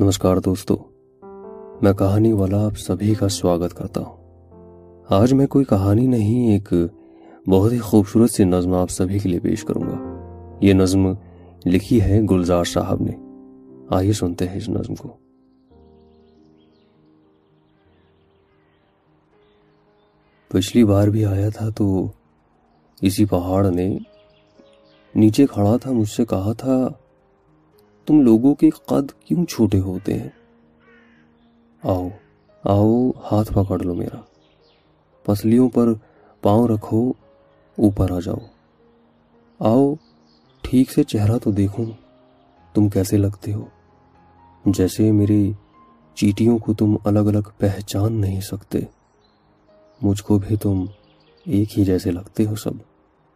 نمسکار 0.00 0.36
دوستو، 0.36 0.76
میں 1.82 1.92
کہانی 1.92 2.32
والا 2.32 2.66
آپ 2.66 2.78
سبھی 2.78 3.14
کا 3.14 3.28
سواگت 3.28 3.74
کرتا 3.74 4.00
ہوں۔ 4.00 4.16
آج 5.08 5.32
میں 5.32 5.46
کوئی 5.46 5.64
کہانی 5.64 6.06
نہیں، 6.06 6.52
ایک 6.52 6.74
بہت 7.48 7.72
ہی 7.72 7.78
خوبصورت 7.78 8.30
سی 8.30 8.44
نظم 8.44 8.74
آپ 8.74 8.90
سبھی 8.90 9.18
کے 9.18 9.28
لیے 9.28 9.40
پیش 9.40 9.64
کروں 9.64 9.82
گا۔ 9.82 9.96
یہ 10.60 10.72
نظم 10.72 11.12
لکھی 11.66 12.02
ہے 12.02 12.20
گلزار 12.30 12.64
صاحب 12.64 13.00
نے۔ 13.00 13.12
آئیے 13.90 14.12
سنتے 14.12 14.48
ہیں 14.48 14.56
اس 14.56 14.68
نظم 14.68 14.94
کو۔ 14.94 15.08
پچھلی 20.48 20.84
بار 20.84 21.08
بھی 21.08 21.24
آیا 21.24 21.48
تھا 21.48 21.68
تو 21.68 22.08
اسی 23.00 23.24
پہاڑ 23.24 23.70
نے 23.70 23.98
نیچے 25.14 25.46
کھڑا 25.46 25.76
تھا، 25.76 25.92
مجھ 25.92 26.08
سے 26.08 26.24
کہا 26.24 26.52
تھا 26.52 26.88
تم 28.10 28.20
لوگوں 28.20 28.54
کے 28.54 28.70
قد 28.70 29.20
کیوں 29.20 29.44
چھوٹے 29.44 29.80
ہوتے 29.80 30.18
ہیں؟ 30.18 30.28
آؤ 31.82 32.08
آؤ، 32.64 33.10
ہاتھ 33.10 33.52
پکڑ 33.52 33.78
لو 33.78 33.94
میرا۔ 33.94 34.20
پسلیوں 35.24 35.68
پر 35.68 35.88
پاؤں 36.42 36.68
رکھو، 36.68 37.10
اوپر 37.76 38.10
آ 38.10 38.18
جاؤ۔ 38.18 38.36
آؤ، 39.58 39.94
ٹھیک 40.62 40.92
سے 40.92 41.02
چہرہ 41.02 41.38
تو 41.38 41.50
دیکھوں۔ 41.50 41.84
تم 42.74 42.88
کیسے 42.88 43.16
لگتے 43.16 43.52
ہو؟ 43.52 43.64
جیسے 44.66 45.12
میری 45.12 45.52
چیٹیوں 46.14 46.58
کو 46.58 46.74
تم 46.74 46.96
الگ 47.04 47.18
الگ 47.18 47.48
پہچان 47.58 48.12
نہیں 48.12 48.40
سکتے۔ 48.40 48.78
مجھ 50.02 50.22
کو 50.22 50.38
بھی 50.38 50.56
تم 50.56 50.84
ایک 51.44 51.78
ہی 51.78 51.84
جیسے 51.84 52.10
لگتے 52.10 52.46
ہو 52.46 52.54
سب۔ 52.54 52.72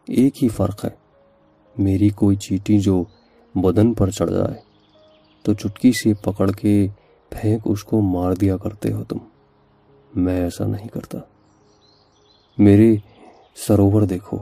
ایک 0.07 0.43
ہی 0.43 0.49
فرق 0.49 0.85
ہے۔ 0.85 0.89
میری 1.77 2.09
کوئی 2.09 2.35
چیٹی 2.35 2.79
جو 2.79 3.03
بدن 3.55 3.93
پر 3.93 4.09
چڑھ 4.09 4.31
جائے۔ 4.31 4.74
تو 5.45 5.53
چٹکی 5.53 5.91
سے 5.91 6.13
پکڑ 6.13 6.51
کے 6.51 6.87
پھینک 7.29 7.61
اس 7.65 7.83
کو 7.83 8.01
مار 8.01 8.33
دیا 8.33 8.57
کرتے 8.57 8.93
ہو 8.93 9.03
تم۔ 9.03 9.17
میں 10.15 10.41
ایسا 10.41 10.65
نہیں 10.65 10.87
کرتا۔ 10.87 11.17
میرے 12.57 12.95
سروور 13.67 14.01
دیکھو، 14.01 14.37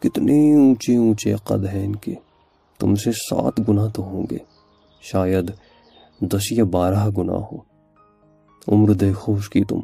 کتنے 0.00 0.54
اونچے 0.54 0.96
اونچے 0.96 1.34
قد 1.44 1.64
ہیں 1.72 1.84
ان 1.84 1.96
کے۔ 1.96 2.14
تم 2.78 2.94
سے 2.94 3.12
سات 3.12 3.68
گنا 3.68 3.86
تو 3.86 4.02
ہوں 4.02 4.26
گے، 4.30 4.38
شاید 5.00 5.50
دس 6.20 6.52
یا 6.52 6.64
بارہ 6.64 7.10
گنا 7.18 7.32
ہو۔ 7.32 7.56
عمر 8.68 8.92
دیکھو 8.92 9.34
اس 9.34 9.48
کی 9.48 9.64
تم، 9.64 9.80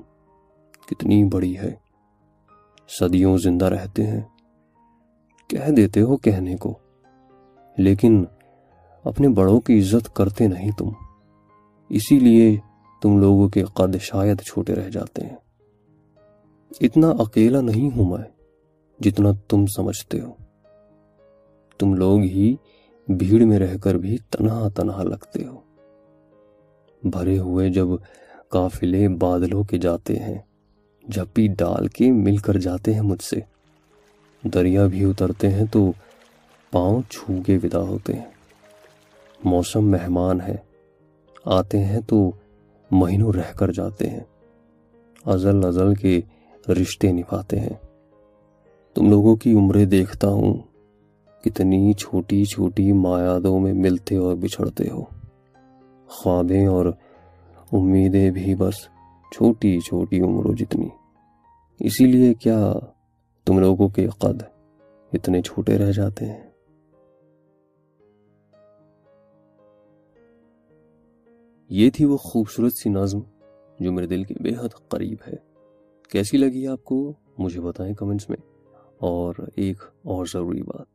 کتنی 0.86 1.24
بڑی 1.24 1.58
ہے۔ 1.58 1.74
صدیوں 2.88 3.38
زندہ 3.38 3.64
رہتے 3.64 4.06
ہیں۔ 4.06 4.20
کہہ 5.48 5.70
دیتے 5.70 6.00
ہو 6.00 6.16
کہنے 6.16 6.56
کو، 6.56 6.78
لیکن 7.78 8.24
اپنے 9.08 9.28
بڑوں 9.28 9.60
کی 9.60 9.78
عزت 9.78 10.16
کرتے 10.16 10.46
نہیں 10.46 10.70
تم۔ 10.78 10.88
اسی 11.88 12.18
لیے 12.18 12.56
تم 13.02 13.18
لوگوں 13.18 13.48
کے 13.48 13.64
قد 13.64 13.96
شاید 14.00 14.40
چھوٹے 14.40 14.74
رہ 14.74 14.90
جاتے 14.90 15.22
ہیں۔ 15.24 15.36
اتنا 16.80 17.08
اکیلا 17.08 17.60
نہیں 17.60 17.96
ہوں 17.96 18.10
میں 18.10 18.24
جتنا 19.00 19.28
تم 19.48 19.66
سمجھتے 19.66 20.20
ہو۔ 20.20 20.32
تم 21.78 21.94
لوگ 21.94 22.20
ہی 22.20 22.56
بھیڑ 23.08 23.44
میں 23.44 23.58
رہ 23.58 23.76
کر 23.76 23.94
بھی 23.94 24.18
تنہا 24.30 24.68
تنہا 24.68 25.02
لگتے 25.02 25.44
ہو۔ 25.44 25.56
بھرے 27.02 27.38
ہوئے 27.38 27.70
جب 27.70 27.86
قافلے 28.48 29.08
بادلوں 29.08 29.64
کے 29.64 29.78
جاتے 29.78 30.16
ہیں، 30.16 30.38
جھپی 31.10 31.48
ڈال 31.48 31.86
کے 31.86 32.12
مل 32.12 32.36
کر 32.36 32.58
جاتے 32.58 32.94
ہیں 32.94 33.00
مجھ 33.00 33.22
سے۔ 33.22 33.36
دریا 34.48 34.86
بھی 34.86 35.04
اترتے 35.04 35.50
ہیں 35.50 35.66
تو 35.72 35.92
پاؤں 36.70 37.02
چھو 37.10 37.34
کے 37.46 37.58
ودا 37.62 37.80
ہوتے 37.80 38.12
ہیں۔ 38.12 38.37
موسم 39.44 39.90
مہمان 39.90 40.40
ہے 40.40 40.56
آتے 41.44 41.84
ہیں 41.84 42.00
تو 42.00 42.32
مہینوں 42.90 43.32
رہ 43.32 43.52
کر 43.56 43.72
جاتے 43.72 44.10
ہیں۔ 44.10 44.20
ازل 45.26 45.64
ازل 45.64 45.94
کے 45.94 46.20
رشتے 46.68 47.12
نبھاتے 47.12 47.60
ہیں۔ 47.60 47.86
تم 48.94 49.10
لوگوں 49.10 49.36
کی 49.36 49.52
عمریں 49.52 49.86
دیکھتا 49.86 50.28
ہوں۔ 50.28 50.54
کتنی 51.44 51.92
چھوٹی 51.92 52.44
چھوٹی 52.44 52.92
مایادوں 52.92 53.60
میں 53.60 53.72
ملتے 53.72 54.16
اور 54.16 54.36
بچھڑتے 54.36 54.90
ہو۔ 54.90 55.04
خوابیں 56.08 56.66
اور 56.66 56.86
امیدیں 57.72 58.30
بھی 58.30 58.54
بس 58.54 58.74
چھوٹی 59.32 59.80
چھوٹی 59.80 60.20
عمروں 60.20 60.54
جتنی۔ 60.54 60.88
اسی 61.80 62.06
لیے 62.06 62.34
کیا 62.34 62.72
تم 63.44 63.58
لوگوں 63.58 63.88
کے 63.88 64.08
قد 64.08 64.42
اتنے 65.12 65.42
چھوٹے 65.42 65.78
رہ 65.78 65.92
جاتے 65.92 66.26
ہیں؟ 66.26 66.47
یہ 71.68 71.90
تھی 71.90 72.04
وہ 72.04 72.16
خوبصورت 72.16 72.72
سی 72.72 72.90
نظم 72.90 73.20
جو 73.80 73.92
میرے 73.92 74.06
دل 74.06 74.24
کے 74.24 74.34
بے 74.40 74.50
حد 74.50 74.88
قریب 74.88 75.18
ہے۔ 75.28 75.34
کیسی 76.10 76.36
لگی 76.36 76.66
آپ 76.66 76.84
کو؟ 76.84 77.12
مجھے 77.38 77.60
بتائیں 77.60 77.94
کمنٹس 77.94 78.28
میں۔ 78.28 78.36
اور 78.98 79.34
ایک 79.56 79.76
اور 80.04 80.26
ضروری 80.32 80.62
بات، 80.62 80.86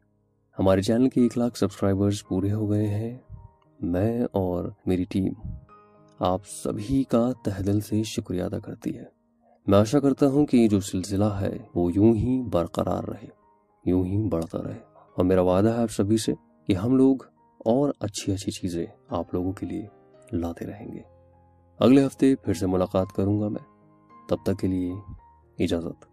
ہمارے 0.59 0.81
چینل 0.81 1.09
کے 1.09 1.21
ایک 1.21 1.37
لاکھ 1.37 1.57
سبسکرائبرز 1.57 2.23
پورے 2.27 2.51
ہو 2.51 2.69
گئے 2.69 2.87
ہیں، 2.87 3.17
میں 3.79 4.25
اور 4.31 4.69
میری 4.85 5.03
ٹیم۔ 5.03 5.33
آپ 6.19 6.41
سبھی 6.63 7.03
کا 7.03 7.31
تہ 7.43 7.61
دل 7.61 7.79
سے 7.79 8.03
شکریہ 8.03 8.43
ادا 8.43 8.59
کرتی 8.59 8.97
ہے۔ 8.97 9.03
میں 9.67 9.79
آشا 9.79 9.99
کرتا 9.99 10.27
ہوں 10.27 10.45
کہ 10.45 10.57
یہ 10.57 10.67
جو 10.67 10.79
سلسلہ 10.79 11.25
ہے، 11.25 11.57
وہ 11.75 11.91
یوں 11.95 12.15
ہی 12.15 12.41
برقرار 12.41 13.03
رہے، 13.03 13.27
یوں 13.85 14.05
ہی 14.05 14.27
بڑھتا 14.27 14.57
رہے۔ 14.63 14.79
اور 14.93 15.25
میرا 15.25 15.41
وعدہ 15.41 15.77
ہے 15.77 15.81
آپ 15.81 15.91
سبھی 15.91 16.17
سے 16.17 16.33
کہ 16.67 16.73
ہم 16.73 16.95
لوگ 16.95 17.17
اور 17.57 17.91
اچھی 17.99 18.33
اچھی 18.33 18.51
چیزیں 18.51 18.85
آپ 19.09 19.33
لوگوں 19.33 19.51
کے 19.51 19.65
لیے 19.65 19.87
لاتے 20.33 20.65
رہیں 20.65 20.91
گے۔ 20.93 21.01
اگلے 21.79 22.05
ہفتے 22.05 22.35
پھر 22.35 22.53
سے 22.53 22.67
ملاقات 22.67 23.13
کروں 23.13 23.41
گا 23.41 23.47
میں۔ 23.47 23.81
تب 24.29 24.37
تک 24.43 24.59
کے 24.59 24.67
لیے 24.67 24.93
اجازت۔ 25.59 26.12